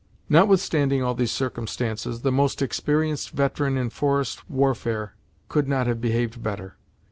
[0.29, 5.13] Notwithstanding all these circumstances, the most experienced veteran in forest warfare
[5.47, 6.75] could not have behaved better.